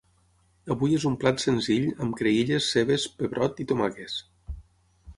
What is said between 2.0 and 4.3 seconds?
amb creïlles, cebes, pebrot i tomaques.